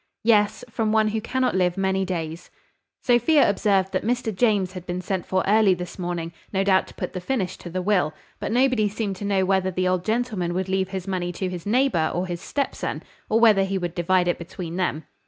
[0.23, 2.49] "Yes: from one who cannot live many days."
[3.03, 6.95] Sophia observed that Mr James had been sent for early this morning no doubt to
[6.95, 10.55] put the finish to the will: but nobody seemed to know whether the old gentleman
[10.55, 13.93] would leave his money to his nephew or his step son, or whether he would
[13.93, 15.03] divide it between them.